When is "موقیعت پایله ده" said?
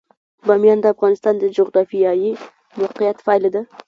2.81-3.61